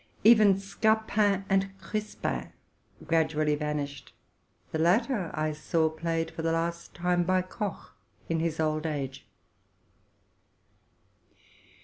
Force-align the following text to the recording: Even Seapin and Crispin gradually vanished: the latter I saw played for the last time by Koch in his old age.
Even 0.23 0.55
Seapin 0.59 1.45
and 1.47 1.77
Crispin 1.79 2.51
gradually 3.05 3.53
vanished: 3.53 4.13
the 4.71 4.79
latter 4.79 5.29
I 5.35 5.51
saw 5.51 5.91
played 5.91 6.31
for 6.31 6.41
the 6.41 6.51
last 6.51 6.95
time 6.95 7.23
by 7.23 7.43
Koch 7.43 7.93
in 8.27 8.39
his 8.39 8.59
old 8.59 8.87
age. 8.87 9.27